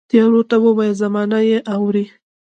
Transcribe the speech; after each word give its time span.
تیارو 0.09 0.41
ته 0.49 0.55
وایه، 0.63 0.93
زمانه 1.01 1.39
یې 1.49 1.57
اورې 1.75 2.05